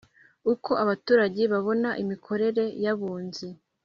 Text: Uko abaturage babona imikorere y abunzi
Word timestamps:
Uko 0.53 0.71
abaturage 0.83 1.41
babona 1.53 1.89
imikorere 2.03 2.63
y 2.83 2.87
abunzi 2.93 3.47